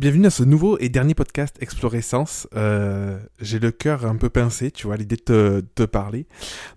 Bienvenue 0.00 0.28
à 0.28 0.30
ce 0.30 0.44
nouveau 0.44 0.78
et 0.78 0.88
dernier 0.88 1.12
podcast 1.12 1.58
Explorescence. 1.60 2.48
Euh, 2.56 3.18
J'ai 3.38 3.58
le 3.58 3.70
cœur 3.70 4.06
un 4.06 4.16
peu 4.16 4.30
pincé, 4.30 4.70
tu 4.70 4.86
vois, 4.86 4.96
l'idée 4.96 5.16
de 5.26 5.62
te, 5.74 5.82
parler. 5.84 6.26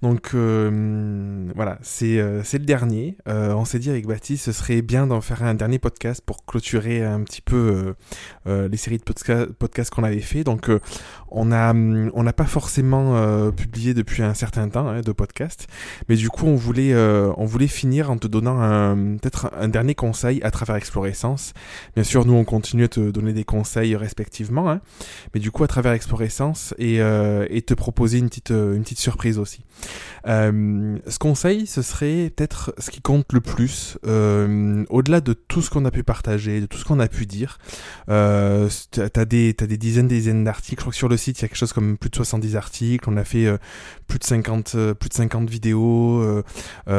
Donc 0.02 0.32
euh, 0.34 1.50
voilà, 1.56 1.80
c'est 1.82 2.20
euh, 2.20 2.42
le 2.52 2.60
dernier. 2.60 3.16
Euh, 3.30 3.54
on 3.54 3.64
s'est 3.64 3.80
dit 3.80 3.90
avec 3.90 4.08
Baptiste, 4.08 4.44
ce 4.44 4.52
serait 4.52 4.82
bien 4.82 5.08
d'en 5.08 5.22
faire 5.22 5.42
un 5.42 5.54
dernier 5.54 5.80
podcast 5.80 6.22
pour 6.26 6.46
clôturer 6.46 7.02
un 7.02 7.22
petit 7.22 7.42
peu 7.42 7.96
les 8.46 8.76
séries 8.76 8.98
de 8.98 9.04
podcasts 9.04 9.54
podcast 9.54 9.90
qu'on 9.90 10.04
avait 10.04 10.20
fait. 10.20 10.44
Donc 10.44 10.70
on 11.32 11.54
a 11.54 11.74
on 11.74 12.24
n'a 12.24 12.34
pas 12.34 12.44
forcément 12.44 13.52
publié 13.52 13.94
depuis 13.94 14.22
un 14.22 14.34
certain 14.34 14.68
temps 14.68 14.90
hein, 14.90 15.00
de 15.00 15.12
podcast, 15.14 15.68
mais 16.10 16.18
du 16.18 16.28
coup 16.28 16.48
on 16.48 16.56
voulait 16.56 16.94
on 16.94 17.46
voulait 17.46 17.68
finir 17.68 18.12
en 18.12 18.18
te 18.18 18.28
donnant 18.28 18.58
peut-être 19.22 19.50
un 19.58 19.70
dernier 19.70 19.96
conseil 19.96 20.44
à 20.44 20.52
travers 20.52 20.76
Explorescence. 20.76 21.54
Bien 21.96 22.04
sûr, 22.04 22.26
nous 22.26 22.34
on 22.34 22.44
continue 22.44 22.84
à 22.84 22.90
te 22.90 23.13
donner 23.14 23.34
des 23.34 23.44
conseils 23.44 23.96
respectivement, 23.96 24.70
hein, 24.70 24.82
mais 25.34 25.40
du 25.40 25.52
coup 25.52 25.64
à 25.64 25.68
travers 25.68 25.94
Explorescence 25.94 26.74
et, 26.78 27.02
euh, 27.02 27.46
et 27.50 27.62
te 27.62 27.74
proposer 27.74 28.18
une 28.18 28.30
petite, 28.30 28.52
euh, 28.52 28.76
une 28.76 28.84
petite 28.84 29.00
surprise 29.00 29.38
aussi. 29.38 29.64
Euh, 30.28 30.98
ce 31.08 31.20
conseil, 31.20 31.68
ce 31.68 31.82
serait 31.82 32.32
peut-être 32.36 32.74
ce 32.78 32.92
qui 32.92 33.02
compte 33.02 33.32
le 33.34 33.42
plus, 33.42 33.98
au-delà 34.04 35.22
de 35.22 35.34
tout 35.34 35.62
ce 35.62 35.70
qu'on 35.70 35.86
a 35.86 35.92
pu 35.92 36.04
partager, 36.04 36.62
de 36.62 36.66
tout 36.66 36.78
ce 36.78 36.86
qu'on 36.86 37.00
a 37.00 37.08
pu 37.08 37.26
dire. 37.26 37.58
Euh, 38.10 38.70
t'as 38.92 39.26
des, 39.26 39.54
t'as 39.54 39.68
des 39.68 39.78
dizaines, 39.78 40.08
des 40.08 40.16
dizaines 40.16 40.44
d'articles. 40.44 40.80
Je 40.80 40.84
crois 40.84 40.92
que 40.92 40.98
sur 40.98 41.10
le 41.10 41.18
site, 41.18 41.40
il 41.40 41.42
y 41.44 41.46
a 41.46 41.48
quelque 41.48 41.58
chose 41.58 41.74
comme 41.74 41.98
plus 41.98 42.10
de 42.10 42.16
70 42.16 42.56
articles. 42.56 43.10
On 43.10 43.18
a 43.18 43.24
fait 43.24 43.48
plus 44.08 44.20
de 44.20 44.24
50, 44.24 44.76
euh, 44.76 44.94
plus 44.94 45.10
de 45.10 45.14
50 45.14 45.50
vidéos, 45.50 46.44
plus 46.86 46.94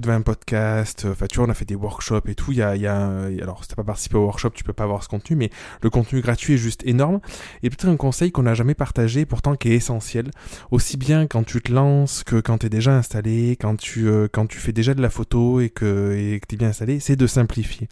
de 0.00 0.06
20 0.06 0.22
podcasts. 0.22 1.06
Enfin, 1.10 1.26
tu 1.26 1.36
vois, 1.38 1.46
on 1.46 1.50
a 1.50 1.54
fait 1.54 1.64
des 1.64 1.74
workshops 1.74 2.28
et 2.28 2.34
tout. 2.34 2.52
Il 2.52 2.58
y 2.58 2.62
a, 2.62 2.76
il 2.76 2.82
y 2.82 2.86
a, 2.86 3.06
alors, 3.42 3.62
si 3.62 3.68
t'as 3.68 3.76
pas 3.76 3.84
participé 3.84 4.16
au 4.16 4.24
workshop, 4.24 4.50
tu 4.50 4.64
peux 4.64 4.72
pas 4.72 4.84
avoir 4.84 4.99
ce 5.02 5.08
contenu, 5.08 5.36
mais 5.36 5.50
le 5.82 5.90
contenu 5.90 6.20
gratuit 6.20 6.54
est 6.54 6.58
juste 6.58 6.82
énorme. 6.86 7.20
Et 7.62 7.70
peut-être 7.70 7.88
un 7.88 7.96
conseil 7.96 8.32
qu'on 8.32 8.42
n'a 8.42 8.54
jamais 8.54 8.74
partagé, 8.74 9.26
pourtant 9.26 9.56
qui 9.56 9.70
est 9.70 9.76
essentiel. 9.76 10.30
Aussi 10.70 10.96
bien 10.96 11.26
quand 11.26 11.44
tu 11.44 11.60
te 11.60 11.72
lances 11.72 12.24
que 12.24 12.40
quand 12.40 12.58
tu 12.58 12.66
es 12.66 12.68
déjà 12.68 12.96
installé, 12.96 13.56
quand 13.60 13.76
tu, 13.76 14.08
euh, 14.08 14.28
quand 14.30 14.46
tu 14.46 14.58
fais 14.58 14.72
déjà 14.72 14.94
de 14.94 15.02
la 15.02 15.10
photo 15.10 15.60
et 15.60 15.70
que 15.70 16.38
tu 16.48 16.54
es 16.54 16.58
bien 16.58 16.68
installé, 16.68 17.00
c'est 17.00 17.16
de 17.16 17.26
simplifier. 17.26 17.88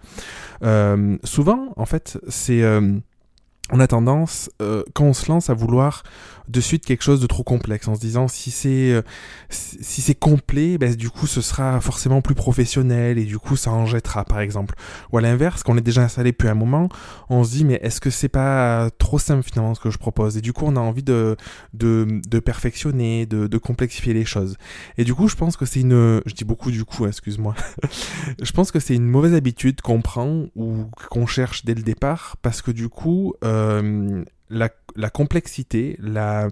Euh, 0.62 1.16
souvent, 1.24 1.72
en 1.76 1.86
fait, 1.86 2.18
c'est... 2.28 2.62
Euh, 2.62 2.98
on 3.70 3.80
a 3.80 3.86
tendance, 3.86 4.50
quand 4.94 5.04
on 5.04 5.12
se 5.12 5.30
lance, 5.30 5.50
à 5.50 5.54
vouloir 5.54 6.02
de 6.48 6.60
suite 6.60 6.84
quelque 6.84 7.02
chose 7.02 7.20
de 7.20 7.26
trop 7.26 7.42
complexe 7.42 7.88
en 7.88 7.94
se 7.94 8.00
disant 8.00 8.26
si 8.26 8.50
c'est 8.50 8.92
euh, 8.92 9.02
si 9.50 10.00
c'est 10.00 10.14
complet, 10.14 10.78
ben, 10.78 10.94
du 10.94 11.10
coup 11.10 11.26
ce 11.26 11.40
sera 11.40 11.80
forcément 11.80 12.22
plus 12.22 12.34
professionnel 12.34 13.18
et 13.18 13.24
du 13.24 13.38
coup 13.38 13.56
ça 13.56 13.70
en 13.70 13.86
jettera 13.86 14.24
par 14.24 14.40
exemple. 14.40 14.74
Ou 15.12 15.18
à 15.18 15.20
l'inverse, 15.20 15.62
quand 15.62 15.74
on 15.74 15.76
est 15.76 15.82
déjà 15.82 16.02
installé 16.02 16.32
depuis 16.32 16.48
un 16.48 16.54
moment, 16.54 16.88
on 17.28 17.44
se 17.44 17.50
dit 17.50 17.64
mais 17.64 17.78
est-ce 17.82 18.00
que 18.00 18.10
c'est 18.10 18.28
pas 18.28 18.90
trop 18.98 19.18
simple 19.18 19.42
finalement 19.42 19.74
ce 19.74 19.80
que 19.80 19.90
je 19.90 19.98
propose? 19.98 20.36
Et 20.36 20.40
du 20.40 20.52
coup 20.52 20.64
on 20.66 20.76
a 20.76 20.80
envie 20.80 21.02
de 21.02 21.36
de, 21.74 22.20
perfectionner, 22.40 23.26
de, 23.26 23.58
complexifier 23.58 24.14
les 24.14 24.24
choses. 24.24 24.56
Et 24.96 25.04
du 25.04 25.14
coup 25.14 25.28
je 25.28 25.36
pense 25.36 25.56
que 25.56 25.66
c'est 25.66 25.80
une, 25.80 26.22
je 26.24 26.34
dis 26.34 26.44
beaucoup 26.44 26.70
du 26.70 26.84
coup, 26.84 27.06
excuse-moi. 27.06 27.54
je 28.42 28.52
pense 28.52 28.70
que 28.70 28.80
c'est 28.80 28.94
une 28.94 29.06
mauvaise 29.08 29.34
habitude 29.34 29.80
qu'on 29.82 30.00
prend 30.00 30.46
ou 30.56 30.86
qu'on 31.10 31.26
cherche 31.26 31.64
dès 31.64 31.74
le 31.74 31.82
départ 31.82 32.36
parce 32.40 32.62
que 32.62 32.70
du 32.70 32.88
coup 32.88 33.34
euh, 33.44 33.57
la, 34.50 34.70
la, 34.96 35.10
complexité, 35.10 35.96
la, 36.00 36.48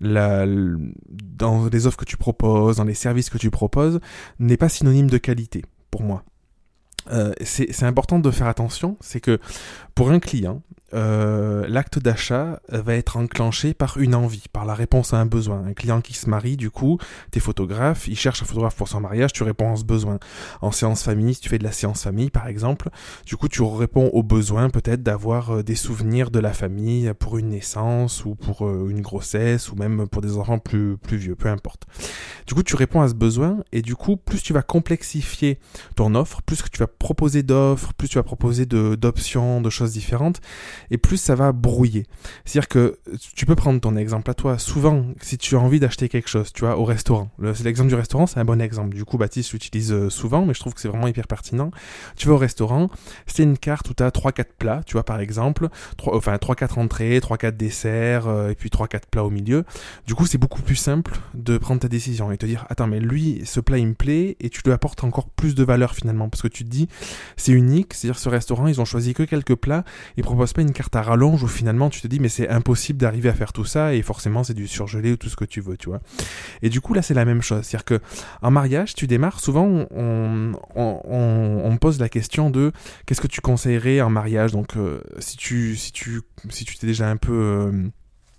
dans 0.00 1.66
les 1.66 1.86
offres 1.86 1.96
que 1.96 2.04
tu 2.04 2.16
proposes, 2.16 2.76
dans 2.76 2.84
les 2.84 2.94
services 2.94 3.30
que 3.30 3.38
tu 3.38 3.50
proposes, 3.50 4.00
n'est 4.38 4.56
pas 4.56 4.68
synonyme 4.68 5.10
de 5.10 5.18
qualité, 5.18 5.62
pour 5.90 6.02
moi. 6.02 6.24
Euh, 7.10 7.32
c'est 7.42 7.82
important 7.82 8.18
de 8.18 8.30
faire 8.30 8.46
attention, 8.46 8.96
c'est 9.00 9.20
que 9.20 9.40
pour 9.94 10.10
un 10.10 10.20
client, 10.20 10.62
euh, 10.94 11.66
l'acte 11.68 11.98
d'achat 11.98 12.60
va 12.68 12.94
être 12.94 13.16
enclenché 13.16 13.74
par 13.74 13.98
une 13.98 14.14
envie, 14.14 14.44
par 14.52 14.64
la 14.64 14.74
réponse 14.74 15.14
à 15.14 15.18
un 15.18 15.26
besoin. 15.26 15.64
Un 15.66 15.72
client 15.72 16.00
qui 16.00 16.14
se 16.14 16.28
marie, 16.28 16.56
du 16.56 16.70
coup, 16.70 16.98
t'es 17.30 17.40
photographe, 17.40 18.08
il 18.08 18.16
cherche 18.16 18.42
un 18.42 18.44
photographe 18.44 18.76
pour 18.76 18.88
son 18.88 19.00
mariage, 19.00 19.32
tu 19.32 19.42
réponds 19.42 19.72
à 19.72 19.76
ce 19.76 19.84
besoin. 19.84 20.18
En 20.60 20.72
séance 20.72 21.02
famille, 21.02 21.34
si 21.34 21.40
tu 21.40 21.48
fais 21.48 21.58
de 21.58 21.64
la 21.64 21.72
séance 21.72 22.02
famille, 22.02 22.30
par 22.30 22.46
exemple, 22.46 22.90
du 23.26 23.36
coup, 23.36 23.48
tu 23.48 23.62
réponds 23.62 24.10
au 24.12 24.22
besoin 24.22 24.70
peut-être 24.70 25.02
d'avoir 25.02 25.50
euh, 25.50 25.62
des 25.62 25.74
souvenirs 25.74 26.30
de 26.30 26.38
la 26.38 26.52
famille 26.52 27.12
pour 27.18 27.38
une 27.38 27.48
naissance 27.48 28.24
ou 28.24 28.34
pour 28.34 28.66
euh, 28.66 28.88
une 28.88 29.00
grossesse 29.00 29.70
ou 29.70 29.76
même 29.76 30.08
pour 30.08 30.22
des 30.22 30.36
enfants 30.36 30.58
plus, 30.58 30.96
plus 30.96 31.16
vieux, 31.16 31.36
peu 31.36 31.48
importe. 31.48 31.86
Du 32.46 32.54
coup, 32.54 32.62
tu 32.62 32.76
réponds 32.76 33.00
à 33.00 33.08
ce 33.08 33.14
besoin 33.14 33.58
et 33.72 33.82
du 33.82 33.96
coup, 33.96 34.16
plus 34.16 34.42
tu 34.42 34.52
vas 34.52 34.62
complexifier 34.62 35.58
ton 35.96 36.14
offre, 36.14 36.42
plus 36.42 36.62
que 36.62 36.68
tu 36.68 36.78
vas 36.78 36.86
proposer 36.86 37.42
d'offres, 37.42 37.92
plus 37.94 38.08
tu 38.08 38.18
vas 38.18 38.22
proposer 38.22 38.66
d'options, 38.66 39.60
de 39.60 39.70
choses 39.70 39.92
différentes, 39.92 40.40
et 40.90 40.98
plus 40.98 41.16
ça 41.16 41.34
va 41.34 41.52
brouiller. 41.52 42.06
C'est-à-dire 42.44 42.68
que 42.68 42.98
tu 43.34 43.46
peux 43.46 43.54
prendre 43.54 43.80
ton 43.80 43.96
exemple 43.96 44.30
à 44.30 44.34
toi. 44.34 44.58
Souvent, 44.58 45.06
si 45.20 45.38
tu 45.38 45.56
as 45.56 45.60
envie 45.60 45.80
d'acheter 45.80 46.08
quelque 46.08 46.28
chose, 46.28 46.52
tu 46.52 46.60
vois, 46.60 46.76
au 46.76 46.84
restaurant. 46.84 47.30
L'exemple 47.38 47.88
du 47.88 47.94
restaurant, 47.94 48.26
c'est 48.26 48.38
un 48.38 48.44
bon 48.44 48.60
exemple. 48.60 48.94
Du 48.94 49.04
coup, 49.04 49.18
Baptiste 49.18 49.52
l'utilise 49.52 49.92
euh, 49.92 50.10
souvent, 50.10 50.44
mais 50.44 50.54
je 50.54 50.60
trouve 50.60 50.74
que 50.74 50.80
c'est 50.80 50.88
vraiment 50.88 51.06
hyper 51.06 51.26
pertinent. 51.26 51.70
Tu 52.16 52.28
vas 52.28 52.34
au 52.34 52.38
restaurant, 52.38 52.90
c'est 53.26 53.42
une 53.42 53.58
carte 53.58 53.88
où 53.90 53.94
tu 53.94 54.02
as 54.02 54.10
3-4 54.10 54.44
plats, 54.58 54.80
tu 54.86 54.94
vois, 54.94 55.04
par 55.04 55.20
exemple, 55.20 55.68
3, 55.96 56.16
enfin 56.16 56.36
3-4 56.36 56.78
entrées, 56.78 57.18
3-4 57.18 57.56
desserts, 57.56 58.26
euh, 58.26 58.50
et 58.50 58.54
puis 58.54 58.70
3-4 58.70 59.02
plats 59.10 59.24
au 59.24 59.30
milieu. 59.30 59.64
Du 60.06 60.14
coup, 60.14 60.26
c'est 60.26 60.38
beaucoup 60.38 60.62
plus 60.62 60.76
simple 60.76 61.14
de 61.34 61.58
prendre 61.58 61.80
ta 61.80 61.88
décision 61.88 62.32
et 62.32 62.38
te 62.38 62.46
dire, 62.46 62.66
attends, 62.68 62.86
mais 62.86 63.00
lui, 63.00 63.42
ce 63.44 63.60
plat, 63.60 63.78
il 63.78 63.88
me 63.88 63.94
plaît, 63.94 64.36
et 64.40 64.50
tu 64.50 64.62
lui 64.64 64.72
apportes 64.72 65.04
encore 65.04 65.28
plus 65.28 65.54
de 65.54 65.64
valeur 65.64 65.94
finalement, 65.94 66.28
parce 66.28 66.42
que 66.42 66.48
tu 66.48 66.64
te 66.64 66.68
dis, 66.68 66.88
c'est 67.36 67.52
unique, 67.52 67.94
c'est-à-dire 67.94 68.18
ce 68.18 68.28
restaurant, 68.28 68.66
ils 68.66 68.80
ont 68.80 68.84
choisi 68.84 69.14
que 69.14 69.22
quelques 69.22 69.54
plats, 69.54 69.84
ils 70.16 70.22
proposent 70.22 70.52
pas 70.52 70.62
une 70.62 70.71
carte 70.72 70.94
à 70.96 71.02
rallonge 71.02 71.42
où 71.42 71.48
finalement 71.48 71.90
tu 71.90 72.00
te 72.00 72.06
dis 72.06 72.20
mais 72.20 72.28
c'est 72.28 72.48
impossible 72.48 72.98
d'arriver 72.98 73.28
à 73.28 73.34
faire 73.34 73.52
tout 73.52 73.64
ça 73.64 73.94
et 73.94 74.02
forcément 74.02 74.44
c'est 74.44 74.54
du 74.54 74.66
surgelé 74.66 75.12
ou 75.12 75.16
tout 75.16 75.28
ce 75.28 75.36
que 75.36 75.44
tu 75.44 75.60
veux, 75.60 75.76
tu 75.76 75.88
vois. 75.88 76.00
Et 76.62 76.68
du 76.68 76.80
coup 76.80 76.94
là 76.94 77.02
c'est 77.02 77.14
la 77.14 77.24
même 77.24 77.42
chose, 77.42 77.62
c'est-à-dire 77.62 77.84
que 77.84 78.00
en 78.42 78.50
mariage 78.50 78.94
tu 78.94 79.06
démarres 79.06 79.40
souvent 79.40 79.86
on, 79.90 80.52
on, 80.74 81.60
on, 81.64 81.76
pose 81.76 81.98
la 81.98 82.08
question 82.08 82.50
de 82.50 82.72
qu'est-ce 83.06 83.20
que 83.20 83.26
tu 83.26 83.40
conseillerais 83.40 84.00
en 84.00 84.10
mariage? 84.10 84.52
Donc 84.52 84.76
euh, 84.76 85.00
si 85.18 85.36
tu 85.36 85.76
si 85.76 85.92
tu 85.92 86.22
si 86.48 86.64
tu 86.64 86.76
t'es 86.76 86.86
déjà 86.86 87.08
un 87.08 87.16
peu 87.16 87.32
euh, 87.32 87.88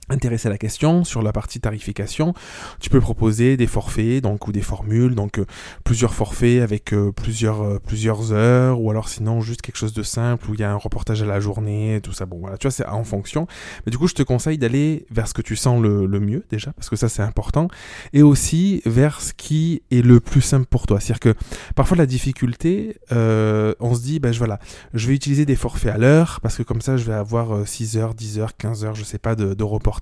intéressé 0.10 0.48
à 0.48 0.52
la 0.52 0.58
question 0.58 1.04
sur 1.04 1.22
la 1.22 1.32
partie 1.32 1.60
tarification, 1.60 2.34
tu 2.80 2.90
peux 2.90 3.00
proposer 3.00 3.58
des 3.58 3.68
forfaits 3.68 4.22
donc 4.22 4.48
ou 4.48 4.52
des 4.52 4.62
formules 4.62 5.16
donc 5.16 5.40
euh, 5.40 5.46
plusieurs 5.84 6.14
forfaits 6.14 6.62
avec 6.62 6.94
euh, 6.94 7.12
plusieurs 7.12 7.62
euh, 7.62 7.80
plusieurs 7.80 8.34
heures 8.34 8.82
ou 8.82 8.92
alors 8.92 9.08
sinon 9.08 9.42
juste 9.42 9.62
quelque 9.62 9.78
chose 9.78 9.94
de 9.94 10.04
simple 10.04 10.50
où 10.50 10.54
il 10.54 10.60
y 10.60 10.64
a 10.64 10.72
un 10.72 10.76
reportage 10.76 11.22
à 11.22 11.26
la 11.26 11.40
journée 11.40 12.00
tout 12.04 12.12
ça. 12.12 12.26
Bon 12.26 12.40
voilà 12.40 12.58
tu 12.58 12.68
vois 12.68 12.72
c'est 12.72 12.86
en 12.86 13.04
fonction. 13.04 13.48
Mais 13.86 13.92
du 13.92 13.98
coup 13.98 14.08
je 14.08 14.14
te 14.14 14.24
conseille 14.24 14.58
d'aller 14.58 15.06
vers 15.10 15.28
ce 15.28 15.34
que 15.34 15.42
tu 15.42 15.56
sens 15.56 15.82
le, 15.82 16.06
le 16.06 16.20
mieux 16.20 16.44
déjà 16.50 16.74
parce 16.74 16.90
que 16.90 16.96
ça 16.96 17.08
c'est 17.08 17.24
important 17.24 17.68
et 18.12 18.22
aussi 18.22 18.82
vers 18.86 19.22
ce 19.22 19.34
qui 19.34 19.84
est 19.92 20.02
le 20.02 20.20
plus 20.20 20.42
simple 20.42 20.66
pour 20.66 20.86
toi. 20.86 21.00
C'est-à-dire 21.00 21.20
que 21.20 21.36
parfois 21.76 21.98
la 21.98 22.06
difficulté 22.06 22.98
on 23.12 23.96
se 23.96 24.02
dit 24.02 24.20
ben 24.20 24.32
voilà 24.34 24.60
je 24.94 25.08
vais 25.08 25.16
utiliser 25.16 25.46
des 25.46 25.56
forfaits 25.56 25.94
à 25.94 25.98
l'heure 25.98 26.40
parce 26.42 26.58
que 26.58 26.64
comme 26.64 26.82
ça 26.82 26.98
je 26.98 27.06
vais 27.06 27.14
avoir 27.14 27.68
6 27.68 27.98
heures 27.98 28.14
10 28.14 28.40
heures 28.40 28.58
15 28.58 28.86
heures 28.86 28.96
je 28.96 29.04
sais 29.04 29.18
pas 29.18 29.36
de, 29.36 29.54
de 29.54 29.64
reportage 29.64 29.93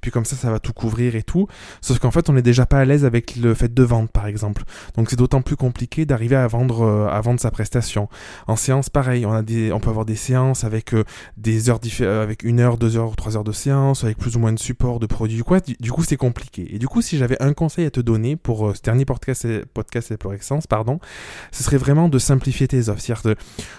puis 0.00 0.10
comme 0.10 0.24
ça, 0.24 0.36
ça 0.36 0.50
va 0.50 0.60
tout 0.60 0.72
couvrir 0.72 1.16
et 1.16 1.22
tout. 1.22 1.46
Sauf 1.80 1.98
qu'en 1.98 2.10
fait, 2.10 2.28
on 2.28 2.32
n'est 2.32 2.42
déjà 2.42 2.66
pas 2.66 2.78
à 2.78 2.84
l'aise 2.84 3.04
avec 3.04 3.36
le 3.36 3.54
fait 3.54 3.72
de 3.72 3.82
vendre, 3.82 4.08
par 4.08 4.26
exemple. 4.26 4.62
Donc 4.96 5.10
c'est 5.10 5.16
d'autant 5.16 5.42
plus 5.42 5.56
compliqué 5.56 6.06
d'arriver 6.06 6.36
à 6.36 6.46
vendre, 6.46 6.82
euh, 6.82 7.08
à 7.08 7.20
vendre 7.20 7.40
sa 7.40 7.50
prestation. 7.50 8.08
En 8.46 8.56
séance, 8.56 8.90
pareil, 8.90 9.26
on 9.26 9.32
a 9.32 9.42
des, 9.42 9.72
on 9.72 9.80
peut 9.80 9.90
avoir 9.90 10.04
des 10.04 10.16
séances 10.16 10.64
avec 10.64 10.94
euh, 10.94 11.04
des 11.36 11.70
heures 11.70 11.80
euh, 12.00 12.22
avec 12.22 12.42
une 12.42 12.60
heure, 12.60 12.78
deux 12.78 12.96
heures, 12.96 13.14
trois 13.16 13.36
heures 13.36 13.44
de 13.44 13.52
séance, 13.52 14.04
avec 14.04 14.18
plus 14.18 14.36
ou 14.36 14.40
moins 14.40 14.52
de 14.52 14.58
support, 14.58 15.00
de 15.00 15.06
produits, 15.06 15.42
quoi. 15.42 15.60
Du, 15.80 15.92
coup, 15.92 16.04
c'est 16.04 16.16
compliqué. 16.16 16.74
Et 16.74 16.78
du 16.78 16.88
coup, 16.88 17.02
si 17.02 17.18
j'avais 17.18 17.40
un 17.42 17.52
conseil 17.52 17.86
à 17.86 17.90
te 17.90 18.00
donner 18.00 18.36
pour 18.36 18.74
ce 18.74 18.82
dernier 18.82 19.04
podcast, 19.04 19.46
podcast 19.74 20.10
Explorescence, 20.10 20.66
pardon, 20.66 21.00
ce 21.52 21.62
serait 21.62 21.76
vraiment 21.76 22.08
de 22.08 22.18
simplifier 22.18 22.68
tes 22.68 22.88
offres. 22.88 23.00
C'est-à-dire 23.00 23.22
de, 23.22 23.36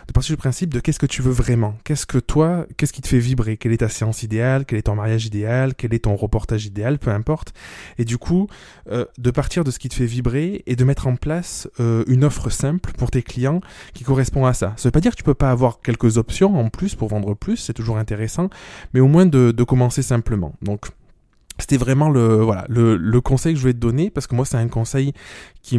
de 0.07 0.13
partir 0.13 0.33
du 0.33 0.37
principe 0.37 0.73
de 0.73 0.79
qu'est-ce 0.79 0.99
que 0.99 1.05
tu 1.05 1.21
veux 1.21 1.31
vraiment? 1.31 1.75
Qu'est-ce 1.83 2.05
que 2.05 2.17
toi, 2.17 2.65
qu'est-ce 2.77 2.93
qui 2.93 3.01
te 3.01 3.07
fait 3.07 3.19
vibrer? 3.19 3.57
Quelle 3.57 3.73
est 3.73 3.77
ta 3.77 3.89
séance 3.89 4.23
idéale? 4.23 4.65
Quel 4.65 4.79
est 4.79 4.83
ton 4.83 4.95
mariage 4.95 5.25
idéal? 5.25 5.46
Quel 5.75 5.93
est 5.93 6.05
ton 6.05 6.15
reportage 6.15 6.65
idéal, 6.65 6.99
peu 6.99 7.11
importe. 7.11 7.53
Et 7.97 8.05
du 8.05 8.17
coup, 8.17 8.47
euh, 8.91 9.05
de 9.17 9.31
partir 9.31 9.63
de 9.63 9.71
ce 9.71 9.79
qui 9.79 9.89
te 9.89 9.95
fait 9.95 10.05
vibrer 10.05 10.63
et 10.65 10.75
de 10.75 10.83
mettre 10.83 11.07
en 11.07 11.15
place 11.15 11.69
euh, 11.79 12.03
une 12.07 12.23
offre 12.23 12.49
simple 12.49 12.91
pour 12.97 13.11
tes 13.11 13.23
clients 13.23 13.61
qui 13.93 14.03
correspond 14.03 14.45
à 14.45 14.53
ça. 14.53 14.73
Ça 14.77 14.87
veut 14.89 14.91
pas 14.91 15.01
dire 15.01 15.11
que 15.11 15.17
tu 15.17 15.23
peux 15.23 15.33
pas 15.33 15.51
avoir 15.51 15.81
quelques 15.81 16.17
options 16.17 16.59
en 16.59 16.69
plus 16.69 16.95
pour 16.95 17.09
vendre 17.09 17.33
plus, 17.33 17.57
c'est 17.57 17.73
toujours 17.73 17.97
intéressant, 17.97 18.49
mais 18.93 18.99
au 18.99 19.07
moins 19.07 19.25
de, 19.25 19.51
de 19.51 19.63
commencer 19.63 20.01
simplement. 20.01 20.53
Donc 20.61 20.87
c'était 21.59 21.77
vraiment 21.77 22.09
le 22.09 22.41
voilà 22.43 22.65
le, 22.69 22.97
le, 22.97 23.21
conseil 23.21 23.53
que 23.53 23.57
je 23.57 23.61
voulais 23.61 23.73
te 23.73 23.79
donner 23.79 24.09
parce 24.09 24.27
que 24.27 24.35
moi 24.35 24.45
c'est 24.45 24.57
un 24.57 24.67
conseil 24.67 25.13
qui 25.61 25.77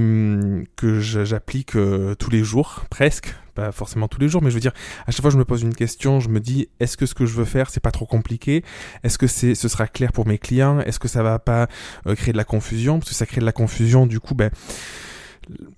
que 0.77 1.01
j'applique 1.01 1.77
euh, 1.77 2.15
tous 2.15 2.31
les 2.31 2.43
jours 2.43 2.85
presque. 2.91 3.35
Pas 3.55 3.73
forcément 3.73 4.07
tous 4.07 4.21
les 4.21 4.29
jours 4.29 4.41
mais 4.43 4.51
je 4.51 4.55
veux 4.55 4.61
dire 4.61 4.73
à 5.07 5.11
chaque 5.11 5.23
fois 5.23 5.31
je 5.31 5.37
me 5.37 5.45
pose 5.45 5.63
une 5.63 5.75
question 5.75 6.21
je 6.21 6.29
me 6.29 6.39
dis 6.39 6.69
est-ce 6.79 6.97
que 6.97 7.07
ce 7.07 7.15
que 7.15 7.27
je 7.27 7.35
veux 7.35 7.45
faire 7.45 7.71
c'est 7.71 7.81
pas 7.81 7.91
trop 7.91 8.07
compliqué? 8.07 8.65
Est-ce 9.03 9.19
que 9.19 9.27
c'est 9.27 9.55
ce 9.55 9.69
sera 9.69 9.87
clair 9.87 10.13
pour 10.13 10.27
mes 10.27 10.39
clients? 10.39 10.81
Est-ce 10.81 10.99
que 10.99 11.09
ça 11.09 11.23
va 11.23 11.39
pas 11.39 11.69
euh, 12.07 12.15
créer 12.15 12.33
de 12.33 12.39
la 12.39 12.45
confusion? 12.45 12.99
Parce 12.99 13.11
que 13.11 13.17
ça 13.17 13.27
crée 13.27 13.41
de 13.41 13.47
la 13.47 13.53
confusion 13.53 14.07
du 14.07 14.21
coup 14.21 14.35
ben 14.35 14.51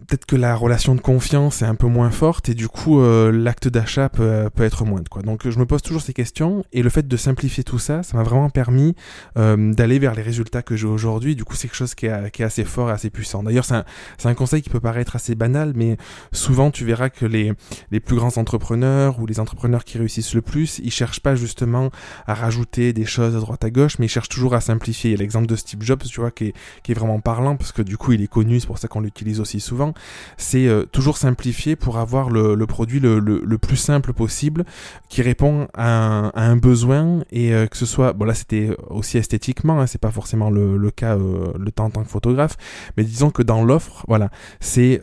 peut-être 0.07 0.27
que 0.27 0.37
la 0.37 0.55
relation 0.57 0.95
de 0.95 1.01
confiance 1.01 1.63
est 1.63 1.67
un 1.67 1.75
peu 1.75 1.87
moins 1.87 2.11
forte 2.11 2.49
et 2.49 2.55
du 2.55 2.69
coup 2.69 3.01
euh, 3.01 3.31
l'acte 3.31 3.69
d'achat 3.69 4.09
peut, 4.09 4.51
peut, 4.55 4.65
être 4.65 4.85
moindre 4.85 5.09
quoi. 5.09 5.23
Donc 5.23 5.49
je 5.49 5.59
me 5.59 5.67
pose 5.67 5.83
toujours 5.83 6.03
ces 6.03 6.13
questions 6.13 6.65
et 6.73 6.83
le 6.83 6.91
fait 6.91 7.07
de 7.07 7.17
simplifier 7.17 7.65
tout 7.65 7.79
ça, 7.79 8.03
ça 8.03 8.17
m'a 8.17 8.23
vraiment 8.23 8.51
permis 8.51 8.95
euh, 9.37 9.73
d'aller 9.73 9.99
vers 9.99 10.15
les 10.15 10.23
résultats 10.23 10.63
que 10.63 10.77
j'ai 10.77 10.87
aujourd'hui. 10.87 11.37
Du 11.37 11.45
coup 11.45 11.55
c'est 11.55 11.69
quelque 11.69 11.77
chose 11.77 11.95
qui 11.95 12.07
est, 12.07 12.41
assez 12.41 12.65
fort 12.65 12.91
et 12.91 12.93
assez 12.93 13.11
puissant. 13.11 13.43
D'ailleurs 13.43 13.65
c'est 13.65 13.75
un, 13.75 13.85
un, 14.25 14.35
conseil 14.35 14.63
qui 14.63 14.71
peut 14.71 14.81
paraître 14.81 15.17
assez 15.17 15.35
banal 15.35 15.73
mais 15.77 15.97
souvent 16.33 16.71
tu 16.71 16.85
verras 16.85 17.11
que 17.11 17.27
les, 17.27 17.53
les 17.91 18.01
plus 18.01 18.17
grands 18.17 18.37
entrepreneurs 18.37 19.21
ou 19.21 19.27
les 19.27 19.41
entrepreneurs 19.41 19.85
qui 19.85 19.99
réussissent 19.99 20.35
le 20.35 20.43
plus, 20.43 20.81
ils 20.83 20.91
cherchent 20.91 21.21
pas 21.21 21.35
justement 21.35 21.91
à 22.27 22.35
rajouter 22.35 22.93
des 22.93 23.05
choses 23.05 23.37
à 23.37 23.41
droite 23.41 23.65
à 23.65 23.71
gauche 23.71 23.99
mais 23.99 24.07
ils 24.07 24.11
cherchent 24.11 24.29
toujours 24.29 24.55
à 24.55 24.61
simplifier. 24.61 25.11
Il 25.11 25.13
y 25.13 25.17
a 25.17 25.21
l'exemple 25.21 25.47
de 25.47 25.57
Steve 25.57 25.83
Jobs 25.83 26.03
tu 26.03 26.21
vois 26.21 26.31
qui 26.31 26.47
est, 26.47 26.55
qui 26.83 26.93
est 26.93 26.95
vraiment 26.95 27.21
parlant 27.21 27.57
parce 27.57 27.73
que 27.73 27.83
du 27.83 27.97
coup 27.97 28.13
il 28.13 28.23
est 28.23 28.29
connu, 28.29 28.61
c'est 28.61 28.67
pour 28.67 28.79
ça 28.79 28.89
qu'on 28.89 29.01
l'utilise 29.01 29.41
aussi 29.41 29.60
souvent 29.61 29.95
c'est 30.37 30.67
euh, 30.67 30.85
toujours 30.85 31.17
simplifier 31.17 31.77
pour 31.77 31.99
avoir 31.99 32.31
le, 32.31 32.57
produit 32.67 33.01
le, 33.01 33.59
plus 33.59 33.77
simple 33.77 34.13
possible 34.13 34.65
qui 35.09 35.23
répond 35.23 35.69
à 35.75 36.31
un, 36.41 36.57
besoin 36.57 37.21
et 37.31 37.55
euh, 37.55 37.67
que 37.67 37.77
ce 37.77 37.87
soit 37.87 38.13
bon 38.13 38.25
là 38.25 38.35
c'était 38.35 38.71
aussi 38.89 39.19
esthétiquement 39.19 39.81
hein, 39.81 39.87
c'est 39.87 40.01
pas 40.01 40.11
forcément 40.11 40.51
le, 40.51 40.77
le 40.77 40.91
cas 40.91 41.17
euh, 41.17 41.53
le 41.59 41.71
temps 41.71 41.87
en 41.87 41.91
tant 41.91 42.03
que 42.03 42.11
photographe 42.11 42.57
mais 42.97 43.05
disons 43.05 43.31
que 43.31 43.43
dans 43.43 43.65
l'offre 43.65 44.05
voilà 44.09 44.31
c'est 44.61 45.01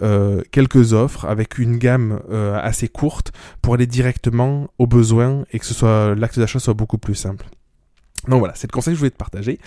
quelques 0.51 0.93
offres 0.93 1.25
avec 1.25 1.57
une 1.57 1.77
gamme 1.77 2.19
assez 2.53 2.87
courte 2.87 3.31
pour 3.61 3.75
aller 3.75 3.87
directement 3.87 4.67
aux 4.77 4.87
besoins 4.87 5.43
et 5.51 5.59
que 5.59 5.65
ce 5.65 5.73
soit 5.73 6.15
l'acte 6.15 6.39
d'achat 6.39 6.59
soit 6.59 6.73
beaucoup 6.73 6.97
plus 6.97 7.15
simple 7.15 7.45
donc 8.27 8.39
voilà, 8.39 8.53
c'est 8.55 8.69
le 8.69 8.73
conseil 8.73 8.93
que 8.93 8.95
je 8.95 8.99
voulais 8.99 9.11
te 9.11 9.17
partager. 9.17 9.59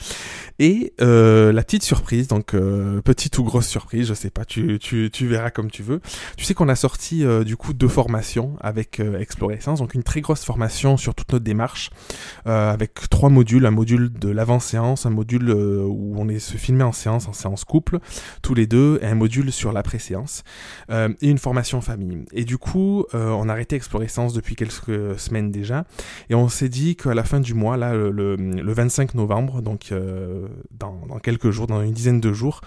Et 0.58 0.92
euh, 1.00 1.52
la 1.52 1.62
petite 1.62 1.82
surprise, 1.82 2.28
donc 2.28 2.54
euh, 2.54 3.00
petite 3.00 3.38
ou 3.38 3.44
grosse 3.44 3.66
surprise, 3.66 4.06
je 4.06 4.14
sais 4.14 4.30
pas, 4.30 4.44
tu, 4.44 4.78
tu, 4.78 5.10
tu 5.12 5.26
verras 5.26 5.50
comme 5.50 5.70
tu 5.70 5.82
veux. 5.82 6.00
Tu 6.36 6.44
sais 6.44 6.54
qu'on 6.54 6.68
a 6.68 6.74
sorti 6.74 7.24
euh, 7.24 7.44
du 7.44 7.56
coup 7.56 7.72
deux 7.72 7.88
formations 7.88 8.56
avec 8.60 9.00
euh, 9.00 9.18
Explorescence, 9.18 9.80
donc 9.80 9.94
une 9.94 10.02
très 10.02 10.20
grosse 10.20 10.44
formation 10.44 10.96
sur 10.96 11.14
toute 11.14 11.32
notre 11.32 11.44
démarche, 11.44 11.90
euh, 12.46 12.72
avec 12.72 13.08
trois 13.08 13.30
modules, 13.30 13.64
un 13.66 13.70
module 13.70 14.12
de 14.12 14.28
l'avant-séance, 14.28 15.06
un 15.06 15.10
module 15.10 15.50
euh, 15.50 15.82
où 15.84 16.14
on 16.18 16.28
est 16.28 16.38
se 16.38 16.56
filmer 16.56 16.84
en 16.84 16.92
séance, 16.92 17.28
en 17.28 17.32
séance 17.32 17.64
couple, 17.64 17.98
tous 18.42 18.54
les 18.54 18.66
deux, 18.66 18.98
et 19.02 19.06
un 19.06 19.14
module 19.14 19.52
sur 19.52 19.72
l'après-séance, 19.72 20.42
et 20.90 21.28
une 21.28 21.38
formation 21.38 21.80
famille. 21.80 22.24
Et 22.32 22.44
du 22.44 22.58
coup, 22.58 23.04
on 23.12 23.48
a 23.48 23.52
arrêté 23.52 23.76
Explorescence 23.76 24.32
depuis 24.32 24.56
quelques 24.56 25.18
semaines 25.18 25.50
déjà, 25.50 25.84
et 26.28 26.34
on 26.34 26.48
s'est 26.48 26.68
dit 26.68 26.96
qu'à 26.96 27.14
la 27.14 27.24
fin 27.24 27.40
du 27.40 27.54
mois, 27.54 27.76
là, 27.76 27.94
le 27.94 28.10
le 28.10 28.36
25 28.58 29.14
novembre, 29.14 29.62
donc 29.62 29.88
euh, 29.92 30.48
dans, 30.70 30.94
quelques 31.22 31.50
jours, 31.50 31.66
dans 31.66 31.82
une 31.82 31.92
dizaine 31.92 32.20
de 32.20 32.32
jours, 32.32 32.60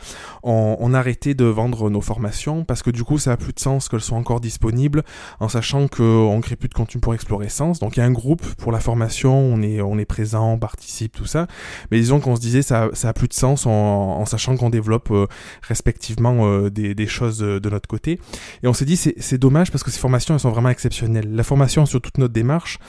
on, 0.44 0.94
a 0.94 1.00
arrêté 1.00 1.34
de 1.34 1.46
vendre 1.46 1.90
nos 1.90 2.02
formations 2.02 2.64
parce 2.66 2.84
que 2.84 2.92
du 2.92 3.04
coup 3.04 3.18
ça 3.18 3.32
a 3.32 3.38
plus 3.38 3.54
de 3.54 3.60
sens 3.60 3.90
qu'elles 3.90 4.02
soient 4.02 4.18
encore 4.18 4.40
disponibles 4.40 5.04
en 5.40 5.50
sachant 5.50 5.88
qu'on 5.88 6.40
crée 6.42 6.56
plus 6.56 6.70
de 6.70 6.74
contenu 6.74 7.02
pour 7.02 7.14
Explorescence. 7.14 7.80
Donc 7.80 7.98
il 7.98 8.00
y 8.00 8.04
a 8.04 8.06
un 8.06 8.12
groupe 8.12 8.46
pour 8.56 8.72
la 8.72 8.80
formation, 8.80 9.36
on 9.36 9.62
est, 9.62 9.82
on 9.82 9.98
est 9.98 10.06
présent, 10.06 10.54
on 10.54 10.60
participe, 10.60 11.14
tout 11.14 11.26
ça. 11.26 11.48
Mais 11.92 12.00
disons 12.00 12.20
qu'on 12.20 12.36
se 12.36 12.42
disait 12.42 12.62
ça, 12.62 12.90
ça 12.94 13.10
a 13.10 13.14
plus 13.14 13.28
de 13.28 13.34
sens 13.34 13.66
en, 13.66 14.26
sachant 14.26 14.56
qu'on 14.56 14.70
développe 14.70 15.10
euh, 15.12 15.28
respectivement 15.62 16.46
euh, 16.46 16.70
des, 16.70 17.08
choses 17.08 17.40
de, 17.40 17.70
notre 17.70 17.88
côté. 17.88 18.20
Et 18.62 18.68
on 18.68 18.74
s'est 18.74 18.86
dit 18.86 18.98
c'est 18.98 19.38
dommage 19.38 19.72
parce 19.72 19.84
que 19.84 19.92
ces 19.92 20.00
formations 20.00 20.34
elles 20.34 20.40
sont 20.40 20.52
vraiment 20.52 20.70
exceptionnelles. 20.70 21.34
La 21.34 21.44
formation 21.44 21.86
sur 21.86 22.02
toute 22.02 22.18
notre 22.18 22.34
démarche, 22.34 22.80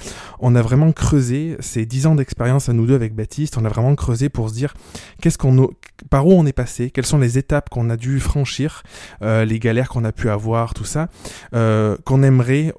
on 0.40 0.54
a 0.54 0.62
vraiment 0.62 0.92
creusé 0.92 1.56
ces 1.60 1.86
10 1.86 2.06
ans 2.06 2.14
d'expérience 2.14 2.68
nous 2.74 2.86
deux 2.86 2.94
avec 2.94 3.14
Baptiste, 3.14 3.56
on 3.58 3.64
a 3.64 3.68
vraiment 3.68 3.94
creusé 3.94 4.28
pour 4.28 4.48
se 4.48 4.54
dire 4.54 4.74
qu'est-ce 5.20 5.38
qu'on 5.38 5.70
par 6.10 6.26
où 6.26 6.32
on 6.32 6.44
est 6.44 6.52
passé, 6.52 6.90
quelles 6.90 7.06
sont 7.06 7.18
les 7.18 7.38
étapes 7.38 7.70
qu'on 7.70 7.88
a 7.88 7.96
dû 7.96 8.20
franchir, 8.20 8.82
euh, 9.22 9.44
les 9.44 9.58
galères 9.58 9.88
qu'on 9.88 10.04
a 10.04 10.12
pu 10.12 10.28
avoir, 10.28 10.74
tout 10.74 10.84
ça, 10.84 11.08
euh, 11.54 11.96
qu'on 12.04 12.22
aimerait 12.22 12.72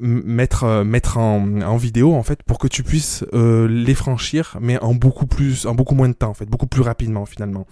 mettre 0.00 0.84
mettre 0.84 1.18
en, 1.18 1.60
en, 1.62 1.76
vidéo 1.76 2.14
en 2.14 2.22
fait 2.22 2.42
pour 2.42 2.58
que 2.58 2.68
tu 2.68 2.82
puisses 2.82 3.24
euh, 3.32 3.68
les 3.68 3.94
franchir, 3.94 4.56
mais 4.60 4.78
en 4.80 4.94
beaucoup 4.94 5.26
plus, 5.26 5.66
en 5.66 5.74
beaucoup 5.74 5.94
moins 5.94 6.08
de 6.08 6.14
temps 6.14 6.30
en 6.30 6.34
fait, 6.34 6.46
beaucoup 6.46 6.66
plus 6.66 6.82
rapidement 6.82 7.26
finalement. 7.26 7.66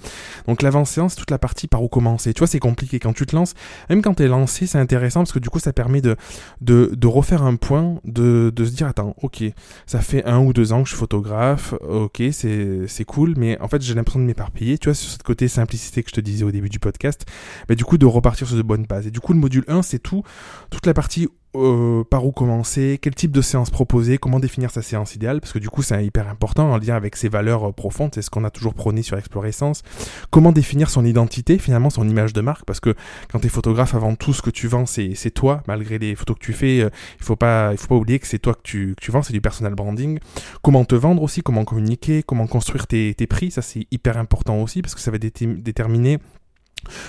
Donc 0.46 0.62
l'avant-séance, 0.62 1.16
toute 1.16 1.30
la 1.30 1.38
partie 1.38 1.66
par 1.66 1.82
où 1.82 1.88
commencer. 1.88 2.32
Tu 2.32 2.38
vois, 2.38 2.48
c'est 2.48 2.58
compliqué 2.58 2.98
quand 2.98 3.12
tu 3.12 3.26
te 3.26 3.34
lances. 3.34 3.54
Même 3.90 4.02
quand 4.02 4.14
tu 4.14 4.22
es 4.22 4.28
lancé, 4.28 4.66
c'est 4.66 4.78
intéressant 4.78 5.20
parce 5.20 5.32
que 5.32 5.38
du 5.38 5.50
coup, 5.50 5.58
ça 5.58 5.72
permet 5.72 6.00
de 6.00 6.16
de, 6.60 6.92
de 6.96 7.06
refaire 7.06 7.42
un 7.42 7.56
point, 7.56 7.96
de, 8.04 8.52
de 8.54 8.64
se 8.64 8.70
dire 8.70 8.86
attends, 8.86 9.14
ok, 9.22 9.44
ça 9.86 10.00
fait 10.00 10.24
un 10.24 10.38
ou 10.38 10.52
deux 10.52 10.72
ans 10.72 10.75
je 10.84 10.90
suis 10.90 10.98
photographe, 10.98 11.74
ok, 11.88 12.22
c'est 12.30 13.04
cool, 13.06 13.34
mais 13.36 13.60
en 13.60 13.68
fait 13.68 13.82
j'ai 13.82 13.94
l'impression 13.94 14.20
de 14.20 14.24
m'éparpiller, 14.24 14.78
tu 14.78 14.88
vois, 14.88 14.94
sur 14.94 15.10
ce 15.10 15.18
côté 15.18 15.48
simplicité 15.48 16.02
que 16.02 16.10
je 16.10 16.14
te 16.14 16.20
disais 16.20 16.44
au 16.44 16.50
début 16.50 16.68
du 16.68 16.78
podcast, 16.78 17.24
mais 17.68 17.76
du 17.76 17.84
coup 17.84 17.98
de 17.98 18.06
repartir 18.06 18.46
sur 18.46 18.56
de 18.56 18.62
bonnes 18.62 18.84
bases. 18.84 19.06
Et 19.06 19.10
du 19.10 19.20
coup 19.20 19.32
le 19.32 19.38
module 19.38 19.64
1 19.68 19.82
c'est 19.82 19.98
tout, 19.98 20.22
toute 20.70 20.86
la 20.86 20.94
partie 20.94 21.28
euh, 21.56 22.04
par 22.04 22.26
où 22.26 22.32
commencer, 22.32 22.98
quel 23.00 23.14
type 23.14 23.30
de 23.30 23.40
séance 23.40 23.70
proposer, 23.70 24.18
comment 24.18 24.40
définir 24.40 24.70
sa 24.70 24.82
séance 24.82 25.14
idéale, 25.14 25.40
parce 25.40 25.52
que 25.52 25.58
du 25.58 25.70
coup 25.70 25.82
c'est 25.82 26.04
hyper 26.04 26.28
important 26.28 26.70
en 26.70 26.76
lien 26.76 26.94
avec 26.94 27.16
ses 27.16 27.28
valeurs 27.28 27.68
euh, 27.68 27.72
profondes, 27.72 28.10
c'est 28.14 28.22
ce 28.22 28.30
qu'on 28.30 28.44
a 28.44 28.50
toujours 28.50 28.74
prôné 28.74 29.02
sur 29.02 29.16
Explorescence. 29.16 29.82
Comment 30.30 30.52
définir 30.52 30.90
son 30.90 31.04
identité, 31.04 31.58
finalement 31.58 31.88
son 31.88 32.06
image 32.08 32.32
de 32.32 32.42
marque, 32.42 32.64
parce 32.66 32.80
que 32.80 32.94
quand 33.32 33.40
tu 33.40 33.46
es 33.46 33.48
photographe, 33.48 33.94
avant 33.94 34.14
tout 34.16 34.34
ce 34.34 34.42
que 34.42 34.50
tu 34.50 34.68
vends 34.68 34.84
c'est 34.86 35.30
toi, 35.32 35.62
malgré 35.66 35.98
les 35.98 36.14
photos 36.14 36.36
que 36.36 36.44
tu 36.44 36.52
fais, 36.52 36.80
euh, 36.80 36.90
il 37.18 37.24
faut 37.24 37.36
pas 37.36 37.72
il 37.72 37.78
faut 37.78 37.88
pas 37.88 37.94
oublier 37.94 38.18
que 38.18 38.26
c'est 38.26 38.38
toi 38.38 38.54
que 38.54 38.62
tu, 38.62 38.94
que 38.94 39.00
tu 39.02 39.10
vends, 39.10 39.22
c'est 39.22 39.32
du 39.32 39.40
personal 39.40 39.74
branding. 39.74 40.18
Comment 40.66 40.84
te 40.84 40.96
vendre 40.96 41.22
aussi, 41.22 41.42
comment 41.42 41.64
communiquer, 41.64 42.24
comment 42.24 42.48
construire 42.48 42.88
tes, 42.88 43.14
prix, 43.28 43.52
ça 43.52 43.62
c'est 43.62 43.86
hyper 43.92 44.18
important 44.18 44.60
aussi, 44.60 44.82
parce 44.82 44.96
que 44.96 45.00
ça 45.00 45.12
va 45.12 45.18
déterminer 45.18 46.18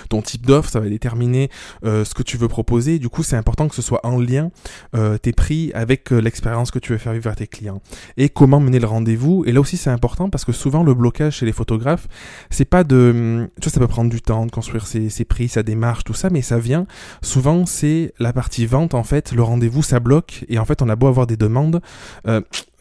ton 0.08 0.22
type 0.22 0.46
d'offre, 0.46 0.70
ça 0.70 0.78
va 0.78 0.88
déterminer 0.88 1.50
euh, 1.84 2.04
ce 2.04 2.14
que 2.14 2.22
tu 2.22 2.36
veux 2.36 2.46
proposer. 2.46 3.00
Du 3.00 3.08
coup, 3.08 3.24
c'est 3.24 3.34
important 3.34 3.66
que 3.66 3.74
ce 3.74 3.82
soit 3.82 4.06
en 4.06 4.20
lien 4.20 4.52
euh, 4.94 5.18
tes 5.18 5.32
prix 5.32 5.72
avec 5.74 6.12
euh, 6.12 6.20
l'expérience 6.20 6.70
que 6.70 6.78
tu 6.78 6.92
veux 6.92 6.98
faire 6.98 7.14
vivre 7.14 7.28
à 7.28 7.34
tes 7.34 7.48
clients. 7.48 7.82
Et 8.16 8.28
comment 8.28 8.60
mener 8.60 8.78
le 8.78 8.86
rendez-vous. 8.86 9.42
Et 9.44 9.50
là 9.50 9.60
aussi, 9.60 9.76
c'est 9.76 9.90
important 9.90 10.30
parce 10.30 10.44
que 10.44 10.52
souvent 10.52 10.84
le 10.84 10.94
blocage 10.94 11.38
chez 11.38 11.46
les 11.46 11.52
photographes, 11.52 12.06
c'est 12.50 12.64
pas 12.64 12.84
de, 12.84 13.50
tu 13.60 13.64
vois, 13.64 13.72
ça 13.72 13.80
peut 13.80 13.88
prendre 13.88 14.10
du 14.10 14.22
temps 14.22 14.46
de 14.46 14.52
construire 14.52 14.86
ses, 14.86 15.10
ses 15.10 15.24
prix, 15.24 15.48
sa 15.48 15.64
démarche, 15.64 16.04
tout 16.04 16.14
ça, 16.14 16.30
mais 16.30 16.42
ça 16.42 16.60
vient. 16.60 16.86
Souvent, 17.22 17.66
c'est 17.66 18.14
la 18.20 18.32
partie 18.32 18.66
vente 18.66 18.94
en 18.94 19.02
fait. 19.02 19.32
Le 19.32 19.42
rendez-vous, 19.42 19.82
ça 19.82 19.98
bloque. 19.98 20.44
Et 20.48 20.60
en 20.60 20.64
fait, 20.64 20.80
on 20.80 20.88
a 20.88 20.94
beau 20.94 21.08
avoir 21.08 21.26
des 21.26 21.36
demandes. 21.36 21.80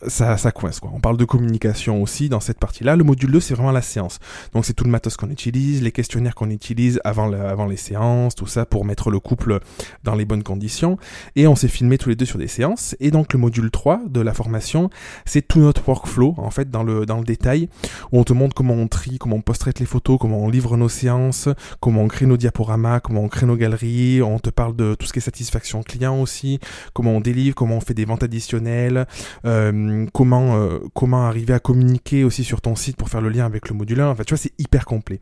Ça, 0.06 0.38
ça 0.38 0.52
coince 0.52 0.80
quoi. 0.80 0.92
On 0.94 1.00
parle 1.00 1.18
de 1.18 1.26
communication 1.26 2.04
aussi 2.04 2.30
dans 2.30 2.40
cette 2.40 2.60
partie-là. 2.60 2.96
Le 2.96 3.04
module 3.04 3.32
2, 3.32 3.40
c'est 3.40 3.56
vraiment 3.56 3.72
la 3.72 3.82
séance. 3.82 4.20
Donc 4.54 4.64
c'est 4.64 4.74
tout 4.74 4.84
le 4.84 4.92
matos 4.92 5.18
qu'on 5.18 5.32
utilise, 5.32 5.82
les 5.82 5.92
questionnaires 5.92 6.36
qu'on 6.36 6.52
utilise 6.52 7.02
avant, 7.04 7.34
avant 7.34 7.66
les 7.66 7.78
séances, 7.78 8.36
tout 8.36 8.46
ça 8.46 8.68
pour 8.68 8.86
mettre 8.86 9.10
le 9.10 9.20
couple 9.20 9.60
dans 10.04 10.14
les 10.14 10.26
bonnes 10.26 10.44
conditions. 10.44 11.00
Et 11.36 11.48
on 11.48 11.56
s'est 11.56 11.68
filmé 11.68 11.98
tous 11.98 12.10
les 12.10 12.16
deux 12.16 12.26
sur 12.26 12.38
des 12.38 12.48
séances. 12.48 12.96
Et 13.00 13.10
donc 13.10 13.34
le 13.34 13.40
module 13.40 13.72
3 13.72 14.02
de 14.08 14.22
la 14.22 14.36
formation, 14.36 14.92
c'est 15.26 15.42
tout 15.42 15.60
notre 15.60 15.88
workflow 15.88 16.36
en 16.38 16.52
fait 16.52 16.70
dans 16.70 16.84
le, 16.84 17.08
dans 17.08 17.18
le 17.18 17.26
détail 17.26 17.68
où 18.12 18.20
on 18.20 18.24
te 18.24 18.34
montre 18.34 18.54
comment 18.54 18.76
on 18.76 18.88
trie, 18.88 19.18
comment 19.18 19.38
on 19.38 19.42
post-traite 19.42 19.80
les 19.80 19.88
photos, 19.88 20.20
comment 20.22 20.44
on 20.44 20.50
livre 20.50 20.78
nos 20.78 20.90
séances, 20.90 21.50
comment 21.80 22.04
on 22.04 22.08
crée 22.08 22.28
nos 22.28 22.38
diaporamas, 22.38 23.00
comment 23.00 23.22
on 23.22 23.30
crée 23.30 23.48
nos 23.48 23.56
galeries. 23.56 24.22
On 24.22 24.38
te 24.38 24.52
parle 24.52 24.76
de 24.76 24.94
tout 24.94 25.08
ce 25.08 25.14
qui 25.14 25.20
est 25.20 25.24
satisfaction 25.24 25.82
client 25.82 26.22
aussi, 26.22 26.60
comment 26.94 27.14
on 27.14 27.20
délivre, 27.20 27.56
comment 27.56 27.78
on 27.78 27.82
fait 27.82 27.96
des 27.96 28.06
ventes 28.06 28.22
additionnelles. 28.22 29.08
Euh, 29.46 29.87
comment 30.14 30.56
euh, 30.56 30.80
comment 30.94 31.26
arriver 31.26 31.54
à 31.54 31.60
communiquer 31.60 32.24
aussi 32.24 32.44
sur 32.44 32.62
ton 32.62 32.76
site 32.76 32.98
pour 32.98 33.10
faire 33.10 33.22
le 33.22 33.30
lien 33.30 33.46
avec 33.46 33.70
le 33.70 33.76
module 33.76 34.02
1. 34.02 34.10
Enfin, 34.10 34.24
tu 34.24 34.34
vois, 34.34 34.38
c'est 34.42 34.54
hyper 34.58 34.86
complet. 34.86 35.20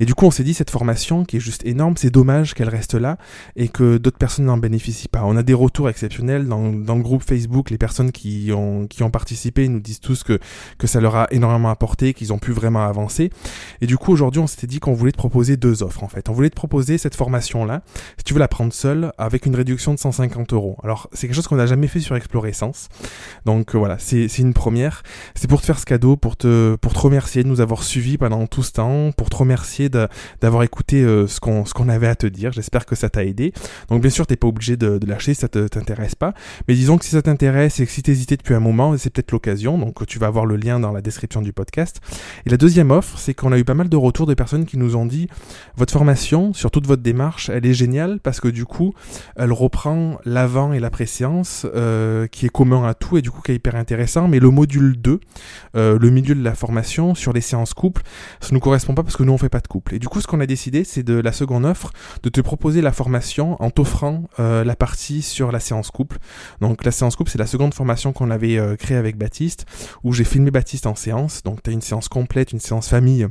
Et 0.00 0.06
du 0.06 0.14
coup, 0.14 0.26
on 0.26 0.30
s'est 0.30 0.44
dit 0.44 0.54
cette 0.54 0.70
formation 0.70 1.24
qui 1.24 1.36
est 1.36 1.40
juste 1.40 1.64
énorme, 1.66 1.96
c'est 1.96 2.10
dommage 2.10 2.54
qu'elle 2.54 2.68
reste 2.68 2.94
là 2.94 3.18
et 3.56 3.68
que 3.68 3.98
d'autres 3.98 4.18
personnes 4.18 4.46
n'en 4.46 4.58
bénéficient 4.58 5.08
pas. 5.08 5.22
On 5.24 5.36
a 5.36 5.42
des 5.42 5.54
retours 5.54 5.88
exceptionnels 5.88 6.46
dans, 6.46 6.70
le 6.70 7.02
groupe 7.02 7.22
Facebook, 7.22 7.70
les 7.70 7.78
personnes 7.78 8.12
qui 8.12 8.50
ont 8.52 9.10
participé 9.10 9.68
nous 9.68 9.80
disent 9.80 10.00
tous 10.00 10.22
que 10.22 10.38
que 10.78 10.86
ça 10.86 11.00
leur 11.00 11.16
a 11.16 11.26
énormément 11.30 11.70
apporté, 11.70 12.14
qu'ils 12.14 12.32
ont 12.32 12.38
pu 12.38 12.52
vraiment 12.52 12.84
avancer. 12.84 13.30
Et 13.80 13.86
du 13.86 13.96
coup, 13.96 14.12
aujourd'hui, 14.12 14.40
on 14.40 14.46
s'était 14.46 14.66
dit 14.66 14.80
qu'on 14.80 14.94
voulait 14.94 15.12
te 15.12 15.16
proposer 15.16 15.56
deux 15.56 15.82
offres 15.82 16.02
en 16.02 16.08
fait. 16.08 16.28
On 16.28 16.32
voulait 16.32 16.50
te 16.50 16.56
proposer 16.56 16.98
cette 16.98 17.14
formation 17.14 17.64
là, 17.64 17.82
si 18.18 18.24
tu 18.24 18.34
veux 18.34 18.40
la 18.40 18.48
prendre 18.48 18.72
seule, 18.72 19.12
avec 19.18 19.46
une 19.46 19.54
réduction 19.54 19.94
de 19.94 19.98
150 19.98 20.52
euros. 20.52 20.76
Alors, 20.82 21.08
c'est 21.12 21.26
quelque 21.26 21.36
chose 21.36 21.46
qu'on 21.46 21.56
n'a 21.56 21.66
jamais 21.66 21.86
fait 21.86 22.00
sur 22.00 22.16
Explorescence. 22.16 22.88
Donc 23.44 23.74
voilà, 23.74 23.98
c'est 24.02 24.38
une 24.38 24.54
première. 24.54 25.02
C'est 25.34 25.48
pour 25.48 25.60
te 25.60 25.66
faire 25.66 25.78
ce 25.78 25.84
cadeau, 25.84 26.16
pour 26.16 26.36
te, 26.36 26.76
pour 26.76 26.92
te 26.92 26.98
remercier 26.98 27.42
de 27.42 27.48
nous 27.48 27.60
avoir 27.60 27.82
suivis 27.82 28.18
pendant 28.18 28.46
tout 28.46 28.62
ce 28.62 28.72
temps, 28.72 29.12
pour 29.16 29.30
te 29.30 29.36
remercier 29.36 29.88
d'avoir 29.88 30.62
écouté 30.62 31.02
euh, 31.02 31.26
ce 31.26 31.40
qu'on 31.40 31.88
avait 31.88 32.08
à 32.08 32.14
te 32.14 32.26
dire. 32.26 32.52
J'espère 32.52 32.86
que 32.86 32.94
ça 32.94 33.08
t'a 33.08 33.24
aidé. 33.24 33.52
Donc 33.88 34.02
bien 34.02 34.10
sûr, 34.10 34.26
t'es 34.26 34.36
pas 34.36 34.48
obligé 34.48 34.76
de, 34.76 34.98
de 34.98 35.06
lâcher 35.06 35.34
si 35.34 35.40
ça 35.40 35.48
t'intéresse 35.48 36.14
pas. 36.14 36.34
Mais 36.68 36.74
disons 36.74 36.98
que 36.98 37.04
si 37.04 37.12
ça 37.12 37.22
t'intéresse 37.22 37.80
et 37.80 37.86
que 37.86 37.92
si 37.92 38.02
t'hésitais 38.02 38.36
depuis 38.36 38.54
un 38.54 38.60
moment, 38.60 38.96
c'est 38.96 39.10
peut-être 39.10 39.32
l'occasion. 39.32 39.78
Donc 39.78 40.04
tu 40.06 40.18
vas 40.18 40.26
avoir 40.26 40.46
le 40.46 40.56
lien 40.56 40.80
dans 40.80 40.92
la 40.92 41.00
description 41.00 41.42
du 41.42 41.52
podcast. 41.52 42.00
Et 42.46 42.50
la 42.50 42.56
deuxième 42.56 42.90
offre, 42.90 43.18
c'est 43.18 43.34
qu'on 43.34 43.52
a 43.52 43.58
eu 43.58 43.64
pas 43.64 43.74
mal 43.74 43.88
de 43.88 43.96
retours 43.96 44.26
de 44.26 44.34
personnes 44.34 44.66
qui 44.66 44.78
nous 44.78 44.96
ont 44.96 45.06
dit 45.06 45.28
votre 45.76 45.92
formation 45.92 46.52
sur 46.52 46.70
toute 46.70 46.86
votre 46.86 47.02
démarche, 47.02 47.48
elle 47.48 47.66
est 47.66 47.74
géniale 47.74 48.20
parce 48.20 48.40
que 48.40 48.48
du 48.48 48.64
coup, 48.64 48.94
elle 49.36 49.52
reprend 49.52 50.18
l'avant 50.24 50.72
et 50.72 50.80
l'après-séance 50.80 51.66
euh, 51.74 52.26
qui 52.26 52.46
est 52.46 52.50
commun 52.50 52.86
à 52.86 52.94
tout 52.94 53.16
et 53.16 53.22
du 53.22 53.30
coup 53.30 53.42
qui 53.42 53.52
est 53.52 53.56
hyper 53.56 53.76
intéressant 53.76 53.91
intéressant, 53.92 54.26
mais 54.26 54.38
le 54.38 54.48
module 54.48 54.96
2, 54.96 55.20
euh, 55.76 55.98
le 55.98 56.10
milieu 56.10 56.34
de 56.34 56.42
la 56.42 56.54
formation 56.54 57.14
sur 57.14 57.34
les 57.34 57.42
séances 57.42 57.74
couple, 57.74 58.02
ça 58.40 58.48
nous 58.52 58.60
correspond 58.60 58.94
pas 58.94 59.02
parce 59.02 59.16
que 59.16 59.22
nous 59.22 59.34
on 59.34 59.38
fait 59.38 59.50
pas 59.50 59.60
de 59.60 59.68
couple. 59.68 59.94
Et 59.94 59.98
du 59.98 60.08
coup, 60.08 60.22
ce 60.22 60.26
qu'on 60.26 60.40
a 60.40 60.46
décidé, 60.46 60.82
c'est 60.84 61.02
de 61.02 61.20
la 61.20 61.30
seconde 61.30 61.66
offre, 61.66 61.92
de 62.22 62.30
te 62.30 62.40
proposer 62.40 62.80
la 62.80 62.92
formation 62.92 63.62
en 63.62 63.70
t'offrant 63.70 64.24
euh, 64.40 64.64
la 64.64 64.76
partie 64.76 65.20
sur 65.20 65.52
la 65.52 65.60
séance 65.60 65.90
couple. 65.90 66.16
Donc 66.62 66.86
la 66.86 66.90
séance 66.90 67.16
couple, 67.16 67.30
c'est 67.30 67.38
la 67.38 67.46
seconde 67.46 67.74
formation 67.74 68.14
qu'on 68.14 68.30
avait 68.30 68.56
euh, 68.56 68.76
créée 68.76 68.96
avec 68.96 69.18
Baptiste, 69.18 69.66
où 70.04 70.14
j'ai 70.14 70.24
filmé 70.24 70.50
Baptiste 70.50 70.86
en 70.86 70.94
séance. 70.94 71.42
Donc 71.42 71.62
tu 71.62 71.68
as 71.68 71.74
une 71.74 71.82
séance 71.82 72.08
complète, 72.08 72.52
une 72.52 72.60
séance 72.60 72.88
famille 72.88 73.28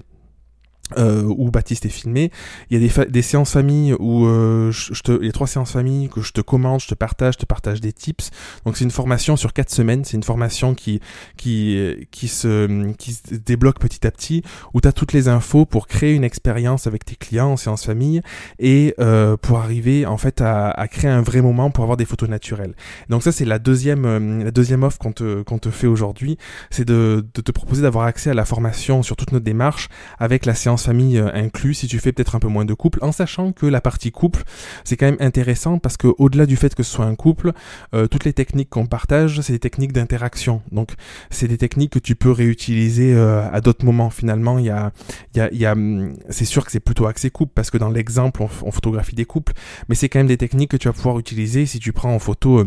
euh, 0.97 1.23
où 1.23 1.51
Baptiste 1.51 1.85
est 1.85 1.89
filmé. 1.89 2.31
Il 2.69 2.81
y 2.81 2.85
a 2.85 2.87
des, 2.87 3.11
des 3.11 3.21
séances 3.21 3.51
famille 3.51 3.93
où 3.93 4.25
euh, 4.25 4.71
je, 4.71 5.01
te, 5.01 5.17
il 5.19 5.25
y 5.25 5.29
a 5.29 5.31
trois 5.31 5.47
séances 5.47 5.71
famille 5.71 6.09
que 6.09 6.21
je 6.21 6.31
te 6.31 6.41
commande, 6.41 6.79
je 6.81 6.87
te 6.87 6.95
partage, 6.95 7.35
je 7.35 7.39
te 7.39 7.45
partage 7.45 7.81
des 7.81 7.93
tips. 7.93 8.29
Donc 8.65 8.77
c'est 8.77 8.83
une 8.83 8.91
formation 8.91 9.35
sur 9.35 9.53
quatre 9.53 9.71
semaines. 9.71 10.03
C'est 10.05 10.17
une 10.17 10.23
formation 10.23 10.73
qui 10.75 10.99
qui 11.37 12.07
qui 12.11 12.27
se 12.27 12.91
qui 12.93 13.13
se 13.13 13.35
débloque 13.35 13.79
petit 13.79 14.05
à 14.05 14.11
petit 14.11 14.43
où 14.73 14.81
tu 14.81 14.87
as 14.87 14.93
toutes 14.93 15.13
les 15.13 15.27
infos 15.27 15.65
pour 15.65 15.87
créer 15.87 16.13
une 16.13 16.23
expérience 16.23 16.87
avec 16.87 17.05
tes 17.05 17.15
clients 17.15 17.51
en 17.51 17.57
séance 17.57 17.85
famille 17.85 18.21
et 18.59 18.93
euh, 18.99 19.37
pour 19.37 19.59
arriver 19.59 20.05
en 20.05 20.17
fait 20.17 20.41
à, 20.41 20.69
à, 20.69 20.87
créer 20.87 21.09
un 21.09 21.21
vrai 21.21 21.41
moment 21.41 21.71
pour 21.71 21.83
avoir 21.83 21.97
des 21.97 22.05
photos 22.05 22.29
naturelles. 22.29 22.73
Donc 23.09 23.23
ça 23.23 23.31
c'est 23.31 23.45
la 23.45 23.59
deuxième 23.59 24.05
euh, 24.05 24.43
la 24.43 24.51
deuxième 24.51 24.83
offre 24.83 24.97
qu'on 24.97 25.13
te 25.13 25.41
qu'on 25.43 25.59
te 25.59 25.69
fait 25.69 25.87
aujourd'hui, 25.87 26.37
c'est 26.69 26.85
de, 26.85 27.25
de 27.33 27.41
te 27.41 27.51
proposer 27.51 27.81
d'avoir 27.81 28.05
accès 28.05 28.29
à 28.29 28.33
la 28.33 28.45
formation 28.45 29.03
sur 29.03 29.15
toute 29.15 29.31
notre 29.31 29.45
démarche 29.45 29.89
avec 30.19 30.45
la 30.45 30.55
séance 30.55 30.80
famille 30.83 31.17
euh, 31.17 31.29
inclus 31.33 31.73
si 31.75 31.87
tu 31.87 31.99
fais 31.99 32.11
peut-être 32.11 32.35
un 32.35 32.39
peu 32.39 32.47
moins 32.47 32.65
de 32.65 32.73
couple, 32.73 32.99
en 33.01 33.11
sachant 33.11 33.51
que 33.51 33.65
la 33.65 33.81
partie 33.81 34.11
couple, 34.11 34.43
c'est 34.83 34.97
quand 34.97 35.05
même 35.05 35.17
intéressant 35.19 35.79
parce 35.79 35.97
que 35.97 36.07
au-delà 36.17 36.45
du 36.45 36.55
fait 36.55 36.75
que 36.75 36.83
ce 36.83 36.91
soit 36.91 37.05
un 37.05 37.15
couple, 37.15 37.53
euh, 37.93 38.07
toutes 38.07 38.25
les 38.25 38.33
techniques 38.33 38.69
qu'on 38.69 38.85
partage, 38.85 39.41
c'est 39.41 39.53
des 39.53 39.59
techniques 39.59 39.93
d'interaction. 39.93 40.61
Donc 40.71 40.93
c'est 41.29 41.47
des 41.47 41.57
techniques 41.57 41.91
que 41.91 41.99
tu 41.99 42.15
peux 42.15 42.31
réutiliser 42.31 43.13
euh, 43.13 43.49
à 43.51 43.61
d'autres 43.61 43.85
moments. 43.85 44.09
Finalement, 44.09 44.59
il 44.59 44.65
y 44.65 44.69
a, 44.69 45.71
hum, 45.71 46.13
c'est 46.29 46.45
sûr 46.45 46.65
que 46.65 46.71
c'est 46.71 46.79
plutôt 46.79 47.07
axé 47.07 47.29
couple 47.29 47.51
parce 47.55 47.69
que 47.69 47.77
dans 47.77 47.89
l'exemple, 47.89 48.41
on, 48.41 48.49
on, 48.63 48.71
photographie 48.71 49.15
des 49.15 49.25
couples, 49.25 49.53
mais 49.89 49.95
c'est 49.95 50.09
quand 50.09 50.19
même 50.19 50.27
des 50.27 50.37
techniques 50.37 50.71
que 50.71 50.77
tu 50.77 50.87
vas 50.87 50.93
pouvoir 50.93 51.19
utiliser 51.19 51.65
si 51.65 51.79
tu 51.79 51.93
prends 51.93 52.13
en 52.13 52.19
photo 52.19 52.65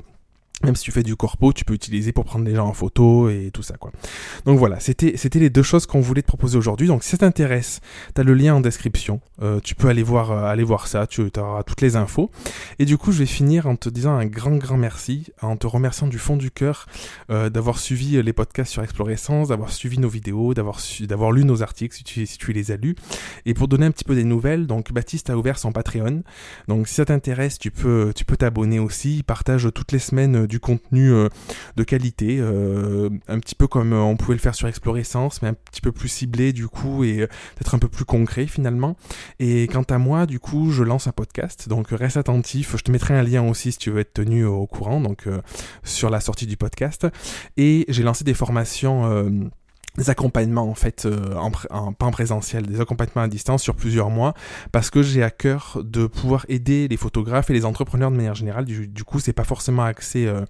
même 0.64 0.76
si 0.76 0.84
tu 0.84 0.92
fais 0.92 1.02
du 1.02 1.16
corpo, 1.16 1.52
tu 1.52 1.64
peux 1.64 1.74
utiliser 1.74 2.12
pour 2.12 2.24
prendre 2.24 2.44
des 2.44 2.54
gens 2.54 2.66
en 2.66 2.72
photo 2.72 3.28
et 3.28 3.50
tout 3.52 3.62
ça 3.62 3.76
quoi. 3.76 3.92
Donc 4.46 4.58
voilà, 4.58 4.80
c'était 4.80 5.16
c'était 5.16 5.38
les 5.38 5.50
deux 5.50 5.62
choses 5.62 5.86
qu'on 5.86 6.00
voulait 6.00 6.22
te 6.22 6.26
proposer 6.26 6.56
aujourd'hui. 6.58 6.86
Donc 6.86 7.04
si 7.04 7.10
ça 7.10 7.18
t'intéresse, 7.18 7.80
tu 8.14 8.20
as 8.20 8.24
le 8.24 8.34
lien 8.34 8.54
en 8.54 8.60
description. 8.60 9.20
Euh, 9.42 9.60
tu 9.60 9.74
peux 9.74 9.88
aller 9.88 10.02
voir 10.02 10.30
euh, 10.30 10.44
aller 10.44 10.64
voir 10.64 10.86
ça, 10.86 11.06
tu 11.06 11.22
auras 11.36 11.62
toutes 11.62 11.80
les 11.80 11.96
infos. 11.96 12.30
Et 12.78 12.84
du 12.84 12.98
coup, 12.98 13.12
je 13.12 13.18
vais 13.18 13.26
finir 13.26 13.66
en 13.66 13.76
te 13.76 13.88
disant 13.88 14.14
un 14.14 14.26
grand 14.26 14.56
grand 14.56 14.76
merci, 14.76 15.26
en 15.42 15.56
te 15.56 15.66
remerciant 15.66 16.06
du 16.06 16.18
fond 16.18 16.36
du 16.36 16.50
cœur 16.50 16.86
euh, 17.30 17.50
d'avoir 17.50 17.78
suivi 17.78 18.22
les 18.22 18.32
podcasts 18.32 18.72
sur 18.72 18.82
Explorescence, 18.82 19.48
d'avoir 19.48 19.70
suivi 19.70 19.98
nos 19.98 20.08
vidéos, 20.08 20.54
d'avoir 20.54 20.78
d'avoir 21.00 21.32
lu 21.32 21.44
nos 21.44 21.62
articles 21.62 21.96
si 21.96 22.04
tu 22.04 22.52
les 22.52 22.70
as 22.70 22.76
lus. 22.76 22.96
Et 23.46 23.54
pour 23.54 23.68
donner 23.68 23.86
un 23.86 23.90
petit 23.90 24.04
peu 24.04 24.14
des 24.14 24.24
nouvelles, 24.24 24.66
donc 24.66 24.92
Baptiste 24.92 25.30
a 25.30 25.36
ouvert 25.36 25.58
son 25.58 25.72
Patreon. 25.72 26.22
Donc 26.68 26.88
si 26.88 26.94
ça 26.94 27.04
t'intéresse, 27.04 27.58
tu 27.58 27.70
peux 27.70 28.12
tu 28.14 28.24
peux 28.24 28.36
t'abonner 28.36 28.78
aussi, 28.78 29.22
partage 29.22 29.68
toutes 29.74 29.92
les 29.92 29.98
semaines 29.98 30.46
du 30.46 30.53
contenu 30.60 31.10
euh, 31.10 31.28
de 31.76 31.84
qualité, 31.84 32.38
euh, 32.40 33.10
un 33.28 33.38
petit 33.38 33.54
peu 33.54 33.66
comme 33.66 33.92
euh, 33.92 34.00
on 34.00 34.16
pouvait 34.16 34.34
le 34.34 34.40
faire 34.40 34.54
sur 34.54 34.68
Explorescence, 34.68 35.42
mais 35.42 35.48
un 35.48 35.54
petit 35.54 35.80
peu 35.80 35.92
plus 35.92 36.08
ciblé 36.08 36.52
du 36.52 36.68
coup 36.68 37.04
et 37.04 37.26
peut-être 37.56 37.74
un 37.74 37.78
peu 37.78 37.88
plus 37.88 38.04
concret 38.04 38.46
finalement. 38.46 38.96
Et 39.38 39.68
quant 39.68 39.82
à 39.82 39.98
moi, 39.98 40.26
du 40.26 40.38
coup, 40.38 40.70
je 40.70 40.82
lance 40.82 41.06
un 41.06 41.12
podcast, 41.12 41.68
donc 41.68 41.88
reste 41.90 42.16
attentif. 42.16 42.76
Je 42.76 42.82
te 42.82 42.90
mettrai 42.90 43.14
un 43.14 43.22
lien 43.22 43.46
aussi 43.48 43.72
si 43.72 43.78
tu 43.78 43.90
veux 43.90 44.00
être 44.00 44.14
tenu 44.14 44.44
au 44.44 44.66
courant, 44.66 45.00
donc 45.00 45.28
sur 45.82 46.10
la 46.10 46.20
sortie 46.20 46.46
du 46.46 46.56
podcast. 46.56 47.06
Et 47.56 47.84
j'ai 47.88 48.02
lancé 48.02 48.24
des 48.24 48.34
formations 48.34 49.50
des 49.96 50.10
accompagnements 50.10 50.68
en 50.68 50.74
fait 50.74 51.06
euh, 51.06 51.34
en, 51.36 51.52
en, 51.70 51.92
pas 51.92 52.06
en 52.06 52.10
présentiel, 52.10 52.66
des 52.66 52.80
accompagnements 52.80 53.22
à 53.22 53.28
distance 53.28 53.62
sur 53.62 53.74
plusieurs 53.74 54.10
mois 54.10 54.34
parce 54.72 54.90
que 54.90 55.02
j'ai 55.02 55.22
à 55.22 55.30
cœur 55.30 55.80
de 55.84 56.06
pouvoir 56.06 56.46
aider 56.48 56.88
les 56.88 56.96
photographes 56.96 57.50
et 57.50 57.52
les 57.52 57.64
entrepreneurs 57.64 58.10
de 58.10 58.16
manière 58.16 58.34
générale. 58.34 58.64
Du, 58.64 58.88
du 58.88 59.04
coup, 59.04 59.20
c'est 59.20 59.32
pas 59.32 59.44
forcément 59.44 59.84
accès 59.84 60.26
euh, 60.26 60.42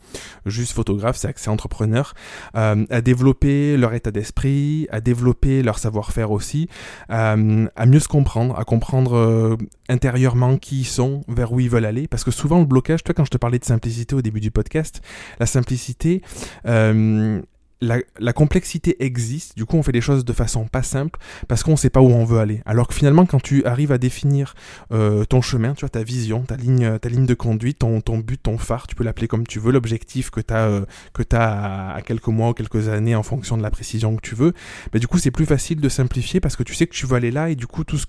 juste 0.46 0.72
photographe, 0.72 1.16
c'est 1.16 1.28
accès 1.28 1.50
entrepreneur 1.50 2.14
euh, 2.56 2.86
à 2.90 3.00
développer 3.00 3.76
leur 3.76 3.92
état 3.94 4.10
d'esprit, 4.10 4.88
à 4.90 5.00
développer 5.00 5.62
leur 5.62 5.78
savoir-faire 5.78 6.30
aussi, 6.30 6.68
à 7.08 7.36
mieux 7.36 8.00
se 8.00 8.08
comprendre, 8.08 8.58
à 8.58 8.64
comprendre 8.64 9.58
intérieurement 9.88 10.56
qui 10.56 10.80
ils 10.80 10.84
sont, 10.86 11.22
vers 11.28 11.52
où 11.52 11.60
ils 11.60 11.70
veulent 11.70 11.84
aller 11.84 12.08
parce 12.08 12.24
que 12.24 12.30
souvent 12.30 12.58
le 12.58 12.64
blocage, 12.64 13.04
toi 13.04 13.14
quand 13.14 13.24
je 13.24 13.30
te 13.30 13.38
parlais 13.38 13.58
de 13.58 13.64
simplicité 13.64 14.14
au 14.14 14.22
début 14.22 14.40
du 14.40 14.50
podcast, 14.50 15.00
la 15.38 15.46
simplicité 15.46 16.22
la, 17.84 18.32
complexité 18.32 19.04
existe, 19.04 19.56
du 19.56 19.64
coup 19.64 19.76
on 19.76 19.82
fait 19.82 19.92
les 19.92 20.00
choses 20.00 20.24
de 20.24 20.32
façon 20.32 20.66
pas 20.66 20.82
simple 20.82 21.18
parce 21.48 21.62
qu'on 21.62 21.76
sait 21.76 21.90
pas 21.90 22.00
où 22.00 22.08
on 22.08 22.24
veut 22.24 22.38
aller. 22.38 22.62
Alors 22.66 22.88
que 22.88 22.94
finalement 22.94 23.26
quand 23.26 23.42
tu 23.42 23.64
arrives 23.64 23.92
à 23.92 23.98
définir 23.98 24.54
euh, 24.92 25.24
ton 25.24 25.42
chemin, 25.42 25.74
tu 25.74 25.80
vois, 25.80 25.88
ta 25.88 26.02
vision, 26.02 26.42
ta 26.42 26.56
ligne, 26.56 26.98
ta 26.98 27.08
ligne 27.08 27.26
de 27.26 27.34
conduite, 27.34 27.78
ton, 27.78 28.18
but, 28.18 28.42
ton 28.42 28.58
phare, 28.58 28.86
tu 28.86 28.94
peux 28.94 29.04
l'appeler 29.04 29.28
comme 29.28 29.46
tu 29.46 29.58
veux, 29.58 29.72
l'objectif 29.72 30.30
que 30.30 30.40
tu 30.40 30.52
as, 30.54 30.66
euh, 30.66 30.84
à, 31.32 32.00
quelques 32.04 32.28
mois 32.28 32.50
ou 32.50 32.54
quelques 32.54 32.88
années 32.88 33.14
en 33.14 33.22
fonction 33.22 33.56
de 33.56 33.62
la 33.62 33.70
précision 33.70 34.16
que 34.16 34.22
tu 34.22 34.34
veux, 34.34 34.52
bah, 34.92 34.98
du 34.98 35.06
coup 35.06 35.18
c'est 35.18 35.30
plus 35.30 35.46
facile 35.46 35.80
de 35.80 35.88
simplifier 35.88 36.40
parce 36.40 36.56
que 36.56 36.62
tu 36.62 36.74
sais 36.74 36.86
que 36.86 36.94
tu 36.94 37.06
veux 37.06 37.16
aller 37.16 37.30
là 37.30 37.50
et 37.50 37.54
du 37.54 37.66
coup 37.66 37.84
tout 37.84 37.98
ce, 37.98 38.06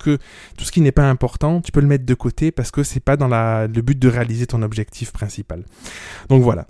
qui 0.71 0.81
n'est 0.81 0.91
pas 0.91 1.09
important, 1.09 1.61
tu 1.61 1.71
peux 1.71 1.81
le 1.81 1.87
mettre 1.87 2.05
de 2.05 2.13
côté 2.13 2.51
parce 2.51 2.71
que 2.71 2.83
c'est 2.83 2.99
pas 2.99 3.17
dans 3.17 3.27
le 3.27 3.81
but 3.81 3.97
de 3.97 4.07
réaliser 4.07 4.47
ton 4.47 4.61
objectif 4.61 5.11
principal. 5.11 5.63
Donc 6.29 6.41
voilà, 6.41 6.67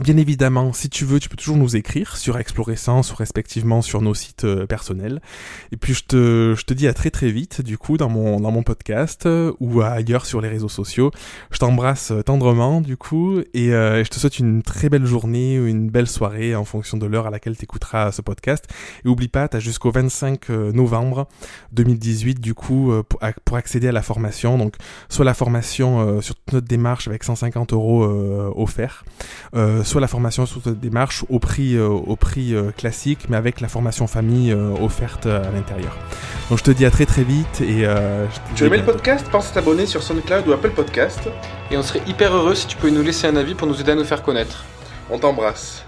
Bien 0.00 0.16
évidemment, 0.16 0.72
si 0.72 0.88
tu 0.88 1.04
veux, 1.04 1.20
tu 1.20 1.28
peux 1.28 1.36
toujours 1.36 1.58
nous 1.58 1.76
écrire 1.76 2.16
sur 2.16 2.36
Explorescence 2.38 3.12
ou 3.12 3.14
respectivement 3.14 3.82
sur 3.82 4.00
nos 4.00 4.14
sites 4.14 4.44
euh, 4.44 4.66
personnels. 4.66 5.20
Et 5.70 5.76
puis 5.76 5.94
je 5.94 6.02
te, 6.02 6.54
je 6.56 6.64
te 6.64 6.74
dis 6.74 6.88
à 6.88 6.94
très 6.94 7.10
très 7.10 7.30
vite, 7.30 7.60
du 7.60 7.78
coup, 7.78 7.98
dans 7.98 8.08
mon, 8.08 8.40
dans 8.40 8.50
mon 8.50 8.64
podcast 8.64 9.26
euh, 9.26 9.52
ou 9.60 9.80
ailleurs 9.82 10.26
sur 10.26 10.40
les 10.40 10.48
réseaux 10.48 10.70
sociaux. 10.70 11.12
Je 11.52 11.58
t'embrasse 11.58 12.10
euh, 12.10 12.22
tendrement, 12.22 12.80
du 12.80 12.96
coup, 12.96 13.38
et 13.54 13.68
je 13.68 14.08
te 14.08 14.18
souhaite 14.18 14.38
une 14.38 14.62
très 14.62 14.88
belle 14.88 15.04
journée 15.04 15.60
ou 15.60 15.66
une 15.66 15.88
belle 15.88 16.08
soirée 16.08 16.56
en 16.56 16.64
fonction 16.64 16.96
de 16.96 17.06
l'heure 17.06 17.26
à 17.26 17.30
laquelle 17.30 17.56
tu 17.56 17.62
écouteras 17.62 18.10
ce 18.10 18.22
podcast. 18.22 18.64
Et 19.04 19.08
oublie 19.08 19.28
pas, 19.28 19.46
tu 19.46 19.58
as 19.58 19.60
jusqu'au 19.60 19.92
25 19.92 20.48
novembre 20.48 21.28
2018, 21.72 22.40
du 22.40 22.54
coup, 22.54 22.92
pour, 23.44 23.56
accéder 23.56 23.88
à 23.88 23.92
la 23.92 24.02
formation. 24.02 24.58
Donc, 24.58 24.76
soit 25.08 25.24
la 25.24 25.34
formation 25.34 26.20
sur 26.22 26.34
notre 26.52 26.66
démarche 26.66 27.06
avec 27.06 27.22
150 27.22 27.72
euros 27.72 28.02
offerts, 28.56 29.04
soit 29.84 30.00
la 30.00 30.08
formation 30.08 30.46
sur 30.46 30.62
cette 30.62 30.80
démarche 30.80 31.24
au 31.28 31.38
prix, 31.38 31.76
euh, 31.76 31.88
au 31.88 32.16
prix 32.16 32.54
euh, 32.54 32.70
classique, 32.70 33.28
mais 33.28 33.36
avec 33.36 33.60
la 33.60 33.68
formation 33.68 34.06
famille 34.06 34.52
euh, 34.52 34.70
offerte 34.80 35.26
à 35.26 35.50
l'intérieur. 35.54 35.96
Donc 36.50 36.58
je 36.58 36.64
te 36.64 36.70
dis 36.70 36.84
à 36.84 36.90
très 36.90 37.06
très 37.06 37.24
vite 37.24 37.60
et 37.60 37.86
tu 38.54 38.64
aimais 38.64 38.78
le 38.78 38.84
podcast? 38.84 39.26
Pense 39.30 39.50
à 39.50 39.54
t'abonner 39.54 39.86
sur 39.86 40.02
SoundCloud 40.02 40.46
ou 40.46 40.52
Apple 40.52 40.70
Podcast. 40.70 41.20
Et 41.70 41.76
on 41.76 41.82
serait 41.82 42.02
hyper 42.06 42.34
heureux 42.34 42.54
si 42.54 42.66
tu 42.66 42.76
pouvais 42.76 42.92
nous 42.92 43.02
laisser 43.02 43.26
un 43.26 43.36
avis 43.36 43.54
pour 43.54 43.66
nous 43.66 43.80
aider 43.80 43.92
à 43.92 43.94
nous 43.94 44.04
faire 44.04 44.22
connaître. 44.22 44.64
On 45.10 45.18
t'embrasse. 45.18 45.84